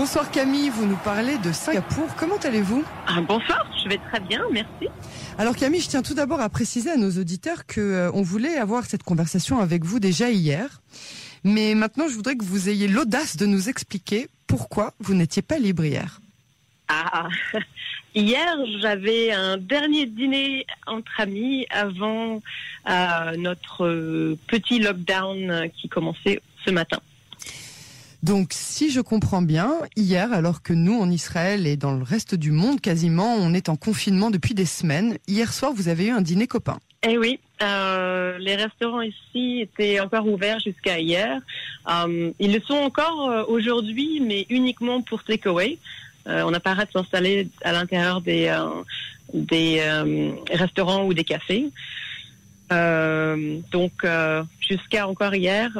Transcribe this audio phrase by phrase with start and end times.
[0.00, 2.06] Bonsoir Camille, vous nous parlez de Singapour.
[2.16, 2.82] Comment allez-vous?
[3.06, 4.88] Ah, Bonsoir, je vais très bien, merci.
[5.36, 8.56] Alors Camille, je tiens tout d'abord à préciser à nos auditeurs que euh, on voulait
[8.56, 10.80] avoir cette conversation avec vous déjà hier.
[11.44, 15.58] Mais maintenant, je voudrais que vous ayez l'audace de nous expliquer pourquoi vous n'étiez pas
[15.58, 16.22] libre hier.
[16.88, 17.28] Ah,
[18.14, 22.40] hier, j'avais un dernier dîner entre amis avant
[22.88, 27.00] euh, notre petit lockdown qui commençait ce matin.
[28.22, 32.34] Donc, si je comprends bien, hier, alors que nous, en Israël et dans le reste
[32.34, 36.10] du monde, quasiment, on est en confinement depuis des semaines, hier soir, vous avez eu
[36.10, 36.78] un dîner copain.
[37.02, 41.40] Eh oui, euh, les restaurants ici étaient encore ouverts jusqu'à hier.
[41.90, 45.78] Euh, ils le sont encore euh, aujourd'hui, mais uniquement pour takeaway.
[46.26, 48.54] On n'a pas de s'installer à l'intérieur des,
[49.34, 49.82] des
[50.52, 51.70] restaurants ou des cafés.
[52.70, 53.92] donc,
[54.60, 55.70] jusqu'à encore hier,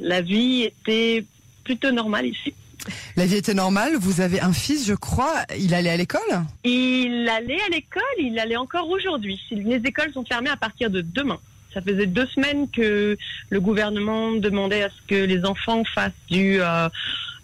[0.00, 1.26] la vie était
[1.68, 2.54] plutôt normal ici.
[3.16, 3.92] La vie était normale.
[4.00, 5.34] Vous avez un fils, je crois.
[5.58, 6.32] Il allait à l'école
[6.64, 8.16] Il allait à l'école.
[8.18, 9.38] Il allait encore aujourd'hui.
[9.50, 11.38] Les écoles sont fermées à partir de demain.
[11.74, 13.18] Ça faisait deux semaines que
[13.50, 16.88] le gouvernement demandait à ce que les enfants fassent du euh,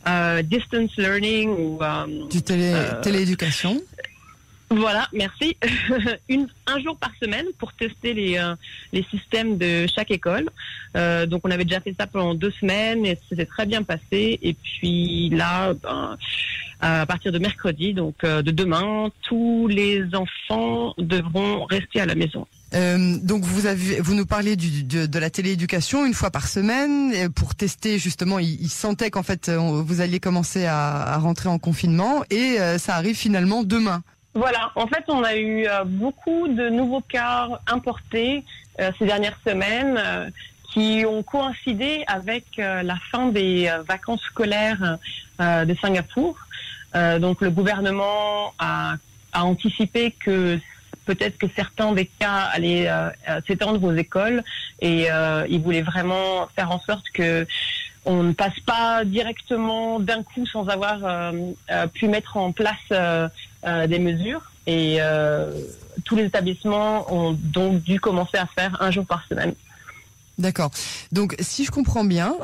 [0.08, 2.72] euh, distance learning ou euh, du télé,
[3.03, 3.83] télééducation.
[4.77, 5.56] Voilà, merci.
[6.67, 8.55] Un jour par semaine pour tester les, euh,
[8.92, 10.48] les systèmes de chaque école.
[10.97, 14.39] Euh, donc on avait déjà fait ça pendant deux semaines et c'était très bien passé.
[14.42, 16.16] Et puis là, ben,
[16.81, 22.14] à partir de mercredi, donc euh, de demain, tous les enfants devront rester à la
[22.14, 22.47] maison.
[23.22, 23.69] donc vous
[24.00, 28.38] vous nous parlez de, de, la télééducation une fois par semaine pour tester justement.
[28.41, 33.62] Ils, sentaient qu'en fait vous alliez commencer à, rentrer en confinement et ça arrive finalement
[33.62, 34.03] demain.
[34.34, 38.44] Voilà, en fait, on a eu euh, beaucoup de nouveaux cas importés
[38.80, 40.28] euh, ces dernières semaines euh,
[40.72, 44.98] qui ont coïncidé avec la fin des vacances scolaires
[45.38, 46.36] de Singapour.
[47.20, 48.96] donc, le gouvernement a,
[49.32, 50.58] a anticipé que
[51.04, 52.91] peut-être que certains des cas allaient
[53.46, 54.42] s'étendre aux écoles
[54.80, 55.06] et
[55.48, 57.47] il voulait vraiment faire en sorte que
[58.04, 62.75] on ne passe pas directement d'un coup sans avoir euh, euh, pu mettre en place
[62.92, 63.28] euh,
[63.87, 64.53] des mesures.
[64.66, 64.98] Et
[66.04, 69.54] tous les établissements ont donc dû commencer à faire un jour par semaine.
[70.38, 70.70] D'accord.
[71.12, 72.34] Donc, si je comprends bien,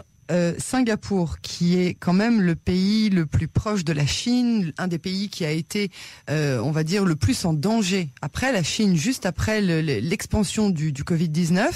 [0.58, 4.98] Singapour, qui est quand même le pays le plus proche de la Chine, un des
[4.98, 5.90] pays qui a été,
[6.28, 11.02] on va dire, le plus en danger après la Chine, juste après l'expansion du, du
[11.04, 11.68] Covid-19,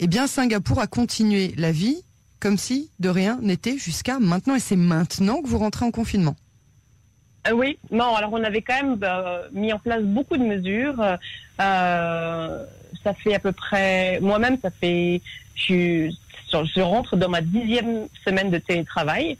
[0.00, 2.02] eh bien, Singapour a continué la vie
[2.46, 4.54] comme si de rien n'était jusqu'à maintenant.
[4.54, 6.36] Et c'est maintenant que vous rentrez en confinement.
[7.48, 11.02] Euh, oui, non, alors on avait quand même euh, mis en place beaucoup de mesures.
[11.02, 12.64] Euh,
[13.02, 15.20] ça fait à peu près, moi-même, ça fait,
[15.56, 16.08] je,
[16.52, 19.36] je, rentre dans ma dixième semaine de télétravail.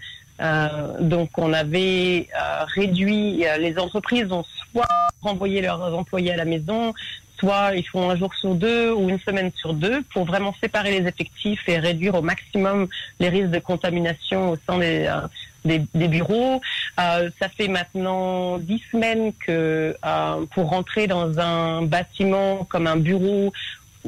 [1.00, 2.28] donc on avait
[2.74, 4.88] réduit, les entreprises ont soit
[5.22, 6.92] renvoyé leurs employés à la maison,
[7.38, 11.00] soit ils font un jour sur deux ou une semaine sur deux pour vraiment séparer
[11.00, 12.88] les effectifs et réduire au maximum
[13.20, 16.60] les risques de contamination au sein des, euh, des, bureaux.
[17.00, 22.97] Euh, ça fait maintenant dix semaines que euh, pour rentrer dans un bâtiment comme un
[22.97, 23.53] bureau,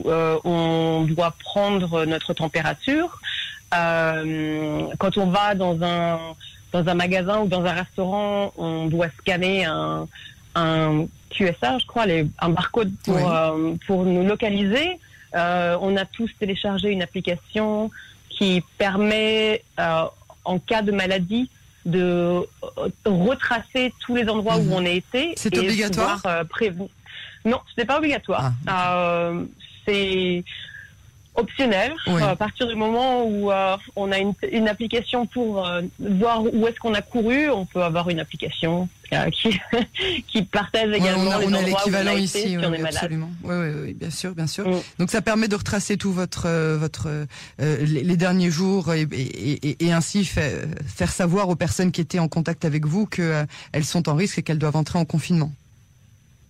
[0.05, 3.21] on doit prendre notre température.
[3.71, 6.19] quand on va dans un
[6.71, 10.07] dans un magasin ou dans un restaurant, on doit scanner un,
[10.59, 14.99] un QSR, je crois, les, un barcode pour, euh, pour nous localiser.
[15.35, 17.91] Euh, on a tous téléchargé une application
[18.31, 20.05] qui permet, euh,
[20.45, 21.51] en cas de maladie,
[21.85, 22.47] de
[23.05, 24.73] retracer tous les endroits où mhm.
[24.73, 25.35] on a été.
[25.37, 26.21] C'est obligatoire?
[27.45, 28.53] Non, ce n'est pas obligatoire.
[28.67, 29.33] Ah,
[29.87, 30.45] c'est
[31.39, 31.95] optionnel.
[32.07, 36.67] À partir du moment où euh, on a une, une application pour euh, voir où
[36.67, 39.59] est-ce qu'on a couru, on peut avoir une application euh, qui,
[40.29, 43.31] qui partage également on a, on a l'équivalent ici, si oui, absolument.
[43.43, 44.69] Oui, oui, oui, bien sûr, bien sûr.
[44.69, 44.81] Mm.
[44.99, 47.27] Donc ça permet de retracer tout votre, votre
[47.59, 52.19] les, les, derniers jours et, et, et ainsi fait, faire savoir aux personnes qui étaient
[52.19, 53.47] en contact avec vous qu'elles
[53.85, 55.53] sont en risque et qu'elles doivent entrer en confinement.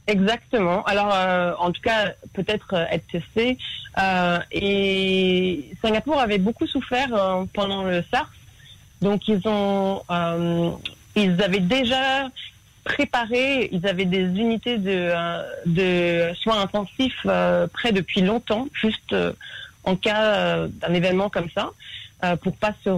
[0.09, 0.83] Exactement.
[0.85, 3.59] Alors, euh, en tout cas, peut-être euh, être testé.
[3.99, 8.33] Euh, et Singapour avait beaucoup souffert euh, pendant le SARS.
[9.03, 10.03] Donc, ils ont,
[11.23, 12.29] ils avaient déjà
[12.85, 15.13] préparé, ils avaient des unités de,
[15.67, 17.27] de soins intensifs
[17.73, 19.15] près depuis longtemps, juste
[19.85, 21.71] en cas d'un événement comme ça.
[22.43, 22.91] pour pas se,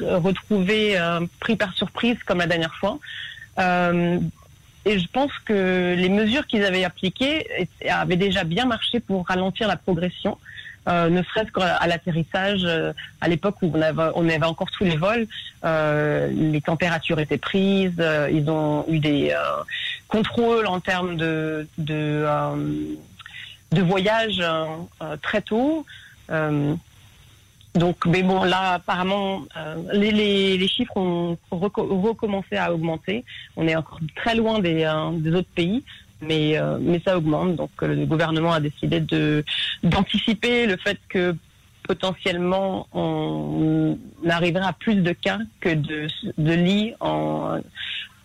[0.00, 0.98] retrouver
[1.40, 2.98] pris par surprise comme la dernière fois.
[3.58, 4.18] Euh,
[4.84, 9.66] et je pense que les mesures qu'ils avaient appliquées avaient déjà bien marché pour ralentir
[9.66, 10.38] la progression.
[10.86, 12.66] Ne serait-ce qu'à l'atterrissage,
[13.20, 15.26] à l'époque où on avait, encore tous les vols,
[15.64, 18.02] les températures étaient prises,
[18.32, 19.34] ils ont eu des
[20.08, 22.24] contrôles en termes de, de,
[23.72, 24.42] voyage
[25.22, 25.84] très tôt.
[27.76, 30.10] Donc, mais bon, là, apparemment, euh, les,
[30.56, 33.24] les, chiffres ont recommencé à augmenter.
[33.56, 35.84] On est encore très loin des, euh, des autres pays,
[36.20, 37.56] mais, euh, mais ça augmente.
[37.56, 39.44] Donc, le gouvernement a décidé de
[39.82, 41.36] d'anticiper le fait que
[41.86, 43.96] potentiellement on
[44.28, 47.60] arriverait à plus de cas que de, de lits en,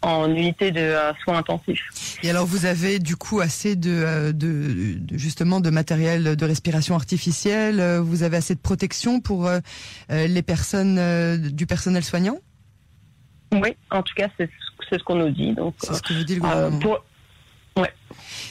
[0.01, 2.17] en unité de euh, soins intensifs.
[2.23, 6.95] Et alors vous avez du coup assez de, euh, de, justement de matériel de respiration
[6.95, 9.47] artificielle, euh, vous avez assez de protection pour
[10.09, 10.99] les personnes
[11.51, 12.39] du personnel soignant?
[13.51, 14.49] Oui, en tout cas c'est
[14.91, 15.53] ce qu'on nous dit.
[15.53, 16.97] Donc c'est ce que vous dit le gouvernement.
[17.77, 17.91] Ouais.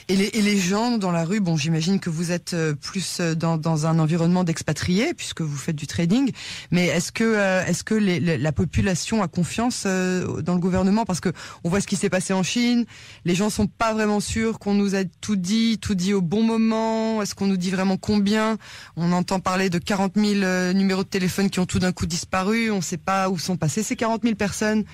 [0.09, 3.19] Et les, et les gens dans la rue, bon, j'imagine que vous êtes euh, plus
[3.21, 6.33] euh, dans, dans un environnement d'expatriés puisque vous faites du trading.
[6.73, 11.05] Mais est-ce que euh, est-ce que les, la population a confiance dans le gouvernement?
[11.05, 11.29] Parce que
[11.63, 12.87] on voit ce qui s'est passé en Chine.
[13.25, 16.43] Les gens sont pas vraiment sûrs qu'on nous a tout dit, tout dit au bon
[16.43, 17.23] moment.
[17.23, 18.59] Est-ce qu'on nous dit vraiment combien?
[18.97, 22.71] On entend parler de 40 000 numéros de téléphone qui ont tout d'un coup disparu.
[22.71, 24.85] On ne sait pas où sont passées ces 40 000 personnes.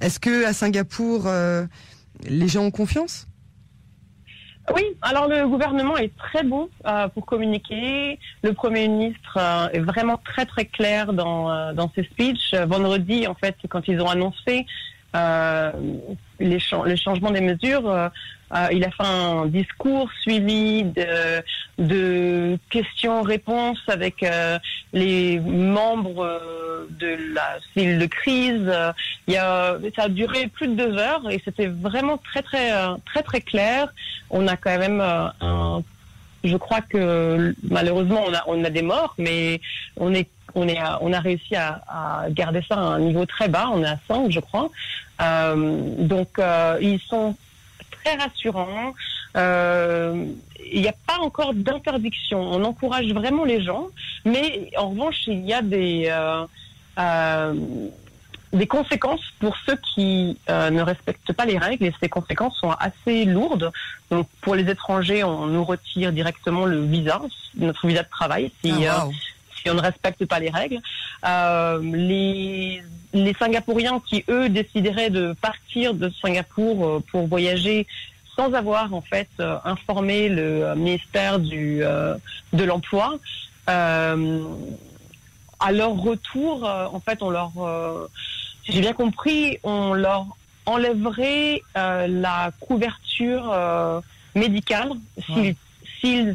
[0.00, 1.28] Est-ce que à Singapour,
[2.24, 3.26] les gens ont confiance?
[4.74, 8.18] Oui, alors le gouvernement est très bon euh, pour communiquer.
[8.42, 12.54] Le Premier ministre euh, est vraiment très très clair dans, euh, dans ses speeches.
[12.54, 14.66] Vendredi, en fait, quand ils ont annoncé
[15.14, 18.10] les, le changement des mesures,
[18.52, 20.84] euh, il a fait un discours suivi
[21.78, 24.58] de, questions-réponses avec euh,
[24.92, 28.72] les membres euh, de la cellule de crise.
[29.28, 32.72] Ça a duré plus de deux heures et c'était vraiment très très
[33.06, 33.92] très très clair.
[34.30, 35.82] On a quand même un
[36.42, 39.60] je crois que malheureusement on a des morts, mais
[39.98, 43.48] on est on est on a réussi à, à, garder ça à un niveau très
[43.48, 43.68] bas.
[43.72, 44.70] On est à 5, je crois.
[45.20, 47.36] Euh, donc euh, ils sont
[47.90, 48.94] très rassurant.
[49.36, 50.24] Euh,
[50.72, 52.40] il n'y a pas encore d'interdiction.
[52.40, 53.88] On encourage vraiment les gens,
[54.24, 56.12] mais en revanche, il y a des
[58.52, 63.24] des conséquences pour ceux qui ne respectent pas les règles et ces conséquences sont assez
[63.24, 63.70] lourdes.
[64.10, 67.20] Donc pour les étrangers, on nous retire directement le visa,
[67.56, 69.06] notre visa de travail si, ah,
[69.60, 70.80] si on ne respecte pas les règles.
[71.82, 77.86] les les Singapouriens qui, eux, décideraient de partir de Singapour euh, pour voyager
[78.36, 81.82] sans avoir, en fait, euh, informé le euh, ministère du,
[82.52, 83.18] de l'Emploi,
[83.66, 84.16] à
[85.72, 87.52] leur retour, en fait, on leur,
[88.64, 90.26] si j'ai bien compris, on leur
[90.66, 93.54] enlèverait la couverture
[94.34, 94.90] médicale
[95.24, 95.54] s'ils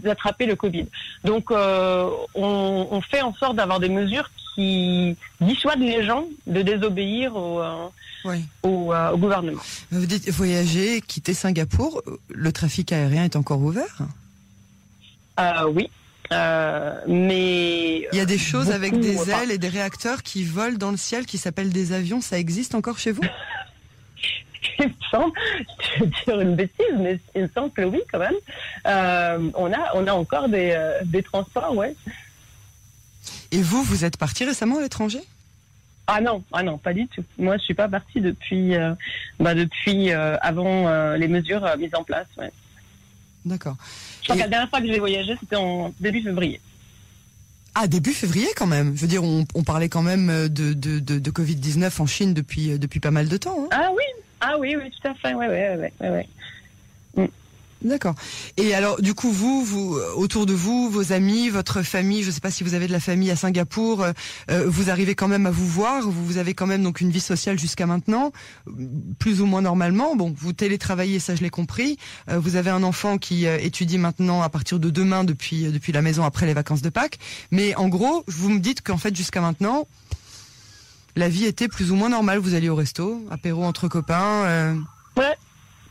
[0.06, 0.86] attrapaient le Covid.
[1.24, 7.36] Donc, on, on, fait en sorte d'avoir des mesures qui dissuade les gens de désobéir
[7.36, 7.90] au, euh,
[8.26, 9.62] euh, au, gouvernement.
[9.92, 13.98] Vous dites voyager, quitter Singapour, le trafic aérien est encore ouvert
[15.40, 15.90] euh, Oui.
[17.08, 20.92] mais il y a des choses avec des ailes et des réacteurs qui volent dans
[20.92, 22.22] le ciel qui s'appellent des avions.
[22.22, 23.22] Ça existe encore chez vous?
[24.80, 25.34] il me semble,
[25.80, 29.52] je vais dire une bêtise, mais il me semble que oui, quand même.
[29.56, 31.96] on a, on a encore des, des transports, ouais.
[33.52, 35.22] Et vous, vous êtes parti récemment à l'étranger?
[36.08, 37.24] Ah non, ah non, pas du tout.
[37.38, 38.94] Moi, je suis pas partie depuis, euh,
[39.40, 42.28] bah, depuis euh, avant euh, les mesures mises en place.
[43.44, 43.76] D'accord.
[44.22, 46.62] Je crois que la dernière fois que j'ai voyagé, c'était en début février.
[47.74, 48.96] Ah, début février quand même.
[48.96, 53.02] Je veux dire, on, parlait quand même de, de, de, Covid-19 en Chine depuis, depuis
[53.02, 53.58] pas mal de temps.
[53.64, 53.68] Hein.
[53.72, 54.04] Ah oui,
[54.48, 55.34] ah oui, oui, tout à fait.
[55.34, 56.28] Ouais, ouais, ouais, ouais.
[57.16, 57.26] Mm.
[57.82, 58.16] D'accord.
[58.58, 62.32] Et alors, du coup, vous, vous, autour de vous, vos amis, votre famille, je ne
[62.32, 64.12] sais pas si vous avez de la famille à Singapour, euh,
[64.50, 66.02] euh, vous arrivez quand même à vous voir.
[66.04, 68.32] Vous, avez quand même donc une vie sociale jusqu'à maintenant,
[69.20, 70.16] plus ou moins normalement.
[70.16, 71.98] Bon, vous télétravaillez, ça je l'ai compris.
[72.30, 76.02] Euh, vous avez un enfant qui étudie maintenant à partir de demain depuis depuis la
[76.02, 77.18] maison après les vacances de Pâques.
[77.52, 79.88] Mais en gros, vous me dites qu'en fait jusqu'à maintenant,
[81.16, 82.40] la vie était plus ou moins normale.
[82.40, 84.76] Vous alliez au resto, apéro entre copains.
[85.18, 85.38] Ouais.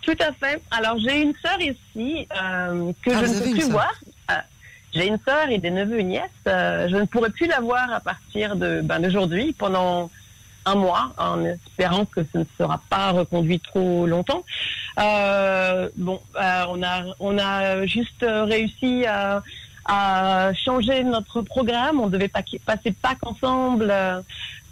[0.05, 0.61] Tout à fait.
[0.71, 3.93] Alors j'ai une sœur ici euh, que ah, je ne peux plus voir.
[4.31, 4.35] Euh,
[4.93, 6.31] j'ai une sœur et des neveux et nièces.
[6.47, 10.11] Euh, je ne pourrai plus la voir à partir de ben, d'aujourd'hui pendant
[10.67, 14.45] un mois, en espérant que ce ne sera pas reconduit trop longtemps.
[14.97, 19.43] bon, on a on a juste réussi à,
[19.87, 22.01] à changer notre programme.
[22.01, 23.93] On devait pas passer Pâques ensemble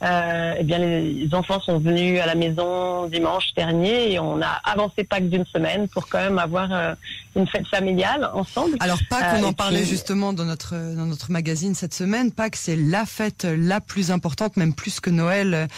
[0.03, 4.61] euh, eh bien les enfants sont venus à la maison dimanche dernier et on a
[4.65, 6.95] avancé Pâques d'une semaine pour quand même avoir euh,
[7.37, 8.77] une fête familiale ensemble.
[8.81, 12.33] Alors Pâques, on en parlait justement dans notre dans notre magazine cette semaine.
[12.33, 15.69] Pâques, c'est la fête la plus importante, même plus que Noël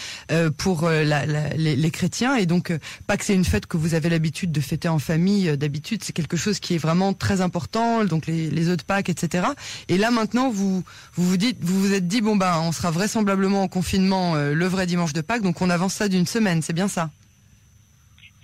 [0.57, 2.35] pour la, les, les, chrétiens.
[2.35, 2.73] Et donc
[3.07, 5.55] Pâques, c'est une fête que vous avez l'habitude de fêter en famille.
[5.57, 8.03] D'habitude, c'est quelque chose qui est vraiment très important.
[8.05, 9.47] Donc les, les œufs de Pâques, etc.
[9.87, 12.91] Et là maintenant, vous vous vous dites, vous vous êtes dit bon ben, on sera
[12.91, 16.61] vraisemblablement en confinement euh, le vrai dimanche de Pâques, donc on avance ça d'une semaine,
[16.61, 17.09] c'est bien ça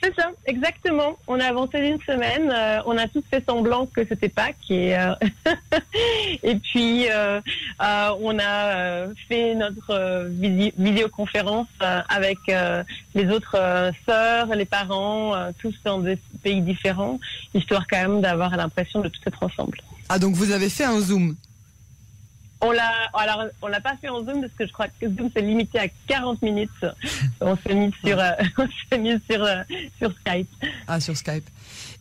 [0.04, 1.16] c'est ça, exactement.
[1.28, 2.52] On a avancé d'une semaine.
[2.52, 5.14] Euh, on a tous fait semblant que c'était Pâques et euh,
[6.42, 7.06] et puis
[7.80, 10.26] on a fait notre
[10.76, 11.68] vidéoconférence
[12.10, 12.40] avec
[13.14, 17.20] les autres sœurs, les parents, tous dans des pays différents,
[17.54, 19.84] histoire quand même d'avoir l'impression de tout être ensemble.
[20.10, 21.36] Ah donc vous avez fait un zoom
[22.62, 25.32] on l'a, alors, on l'a pas fait en Zoom parce que je crois que Zoom
[25.36, 26.70] s'est limité à 40 minutes.
[27.42, 29.64] On s'est mis sur, euh, on s'est mis sur, euh,
[29.98, 30.48] sur Skype.
[30.88, 31.48] Ah, sur Skype.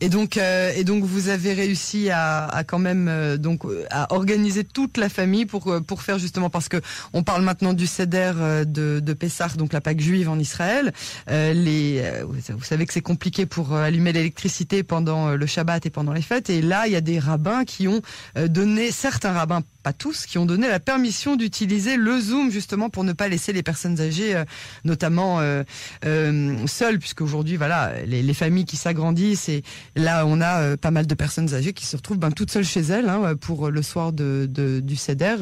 [0.01, 4.63] Et donc, euh, et donc, vous avez réussi à, à quand même donc à organiser
[4.63, 6.77] toute la famille pour pour faire justement parce que
[7.13, 8.33] on parle maintenant du Seder
[8.65, 10.91] de, de Pessah, donc la Pâque juive en Israël.
[11.27, 16.23] les, vous savez que c'est compliqué pour allumer l'électricité pendant le Shabbat et pendant les
[16.23, 16.49] fêtes.
[16.49, 18.01] Et là, il y a des rabbins qui ont
[18.35, 23.03] donné certains rabbins pas tous, qui ont donné la permission d'utiliser le Zoom justement pour
[23.03, 24.45] ne pas laisser les personnes âgées, euh,
[24.83, 25.63] notamment euh,
[26.05, 29.63] euh, seules, puisque aujourd'hui, voilà, les, les, familles qui s'agrandissent et
[29.95, 32.65] là, on a euh, pas mal de personnes âgées qui se retrouvent ben, toutes seules
[32.65, 35.37] chez elles hein, pour le soir de, de, du Seder,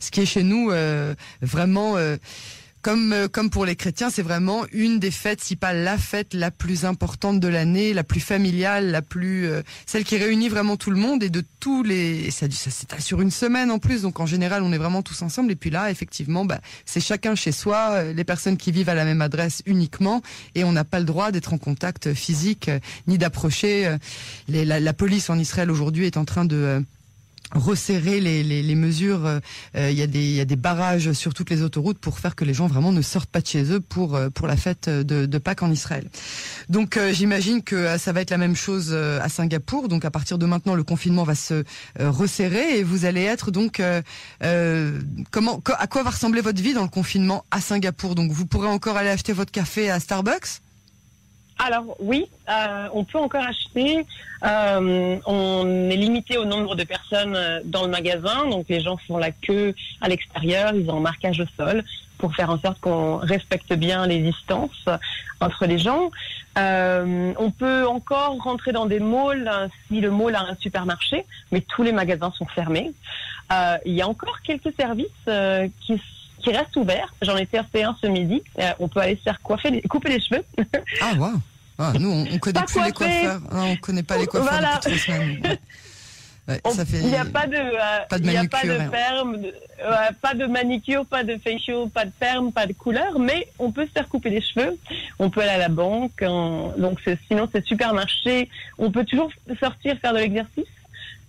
[0.00, 0.70] ce qui est chez nous
[1.42, 1.96] vraiment
[2.84, 6.34] comme euh, comme pour les chrétiens, c'est vraiment une des fêtes, si pas la fête
[6.34, 10.76] la plus importante de l'année, la plus familiale, la plus euh, celle qui réunit vraiment
[10.76, 14.02] tout le monde et de tous les ça ça s'étale sur une semaine en plus.
[14.02, 17.34] Donc en général, on est vraiment tous ensemble et puis là, effectivement, bah, c'est chacun
[17.34, 20.20] chez soi, euh, les personnes qui vivent à la même adresse uniquement
[20.54, 22.70] et on n'a pas le droit d'être en contact physique
[23.06, 23.96] ni d'approcher.
[24.48, 26.84] La, la, police en Israël aujourd'hui est en train de
[27.54, 29.24] resserrer les, les, les mesures.
[29.26, 29.40] Euh,
[29.76, 32.34] euh, il y, a des, y a des barrages sur toutes les autoroutes pour faire
[32.34, 34.88] que les gens vraiment ne sortent pas de chez eux pour euh, pour la fête
[34.88, 36.08] de, de Pâques en Israël.
[36.68, 39.88] Donc j'imagine que ça va être la même chose à Singapour.
[39.88, 41.64] Donc à partir de maintenant, le confinement va se
[41.98, 43.82] resserrer et vous allez être donc
[45.30, 48.14] comment à quoi va ressembler votre vie dans le confinement à Singapour?
[48.14, 50.60] Donc vous pourrez encore aller acheter votre café à Starbucks?
[51.58, 54.04] Alors oui, euh, on peut encore acheter.
[54.44, 58.96] Euh, on est limité au nombre de personnes euh, dans le magasin, donc les gens
[58.96, 61.84] font la queue à l'extérieur, ils ont un marquage au sol
[62.18, 64.86] pour faire en sorte qu'on respecte bien les distances
[65.40, 66.10] entre les gens.
[66.56, 69.50] on peut encore rentrer dans des malls
[69.88, 72.92] si le mall a un supermarché, mais tous les magasins sont fermés.
[73.84, 75.28] il y a encore quelques services
[75.80, 76.00] qui
[76.44, 77.12] qui reste ouvert.
[77.22, 78.42] J'en ai testé un ce midi.
[78.60, 80.44] Euh, on peut aller se faire coiffer, couper les cheveux.
[81.00, 81.32] Ah, wow.
[81.76, 83.40] Ah, nous, on, on connaît plus les coiffeurs.
[83.50, 84.78] On ah, on connaît pas les coiffeurs voilà.
[84.84, 85.58] depuis trois semaines.
[86.46, 86.60] Ouais,
[86.92, 89.94] il n'y a pas de, euh, pas de manucure, a pas de perme, de, euh,
[90.20, 93.86] pas de manicure, pas de facial, pas de perme, pas de couleur, mais on peut
[93.86, 94.78] se faire couper les cheveux.
[95.18, 96.22] On peut aller à la banque.
[96.22, 98.50] En, donc sinon c'est supermarché.
[98.76, 100.66] On peut toujours sortir faire de l'exercice.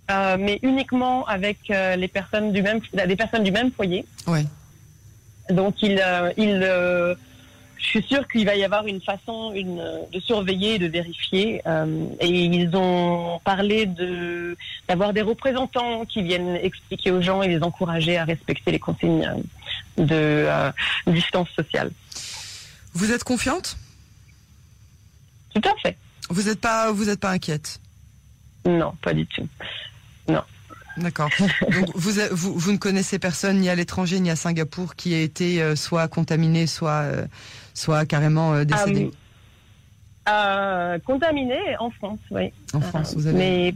[0.08, 4.04] Euh, mais uniquement avec euh, les personnes du même, des personnes du même foyer.
[4.26, 4.44] Ouais.
[5.50, 7.14] Donc il, euh, il, euh,
[7.78, 11.62] je suis sûre qu'il va y avoir une façon une, de surveiller et de vérifier.
[11.66, 14.56] Euh, et ils ont parlé de
[14.88, 19.44] d'avoir des représentants qui viennent expliquer aux gens et les encourager à respecter les consignes
[19.98, 20.48] de
[21.06, 21.90] distance sociale.
[22.92, 23.76] Vous êtes confiante?
[25.54, 25.96] Tout à fait.
[26.28, 27.80] Vous n'êtes pas vous êtes pas inquiète?
[28.64, 29.46] Non, pas du tout.
[30.96, 31.30] D'accord.
[31.72, 35.20] Donc vous, vous, vous, ne connaissez personne ni à l'étranger ni à Singapour qui a
[35.20, 37.26] été euh, soit contaminé, soit, euh,
[37.74, 39.10] soit carrément euh, décédé
[40.28, 42.52] euh, Contaminé en France, oui.
[42.72, 43.38] En France, vous avez.
[43.38, 43.74] Mais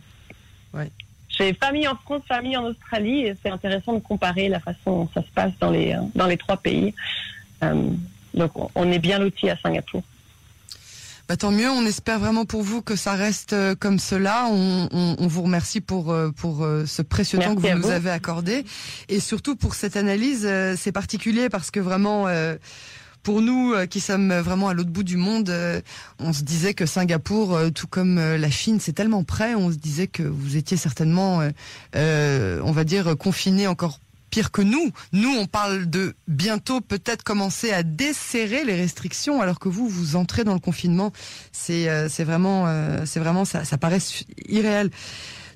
[0.75, 0.91] ouais.
[1.29, 5.09] j'ai famille en France, famille en Australie, et c'est intéressant de comparer la façon dont
[5.15, 6.93] ça se passe dans les, dans les trois pays.
[8.35, 10.03] donc on est bien lotis à Singapour.
[11.31, 14.49] Bah, tant mieux, on espère vraiment pour vous que ça reste euh, comme cela.
[14.51, 17.91] On, on, on vous remercie pour, euh, pour euh, ce précieux temps que vous nous
[17.91, 18.65] avez accordé
[19.09, 20.49] et surtout pour cette analyse.
[20.77, 22.27] C'est particulier parce que vraiment
[23.23, 25.55] pour nous qui sommes vraiment à l'autre bout du monde,
[26.19, 29.55] on se disait que Singapour, tout comme la Chine, c'est tellement près.
[29.55, 31.49] On se disait que vous étiez certainement,
[31.95, 34.91] on va dire, confiné encore pire que nous.
[35.13, 40.17] Nous, on parle de bientôt peut-être commencer à desserrer les restrictions, alors que vous, vous
[40.17, 41.13] entrez dans le confinement.
[41.53, 43.99] C'est euh, c'est vraiment, euh, c'est vraiment ça, ça paraît
[44.49, 44.91] irréel.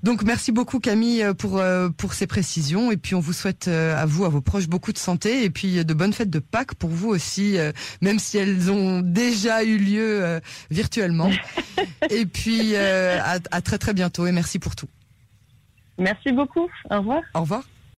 [0.02, 1.62] Donc merci beaucoup Camille pour
[1.96, 4.98] pour ces précisions et puis on vous souhaite à vous à vos proches beaucoup de
[4.98, 7.56] santé et puis de bonnes fêtes de Pâques pour vous aussi
[8.02, 10.40] même si elles ont déjà eu lieu
[10.70, 11.30] virtuellement.
[12.10, 14.88] et puis à, à très très bientôt et merci pour tout.
[15.98, 16.68] Merci beaucoup.
[16.90, 17.22] Au revoir.
[17.34, 17.62] Au revoir.